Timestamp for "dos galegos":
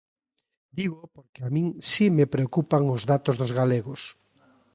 3.41-4.01